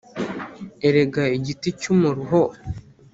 [0.87, 2.41] erega igiti cy’umuruho